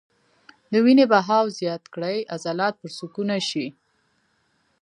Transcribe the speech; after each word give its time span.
د 0.71 0.73
وينې 0.85 1.05
بهاو 1.11 1.45
زيات 1.59 1.83
کړي 1.93 2.17
عضلات 2.33 2.73
پرسکونه 2.81 3.35
شي- 3.49 3.65